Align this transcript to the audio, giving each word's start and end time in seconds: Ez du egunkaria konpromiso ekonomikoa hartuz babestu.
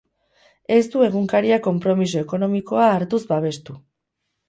Ez 0.75 0.79
du 0.93 1.03
egunkaria 1.09 1.61
konpromiso 1.69 2.25
ekonomikoa 2.25 2.91
hartuz 2.97 3.25
babestu. 3.33 3.83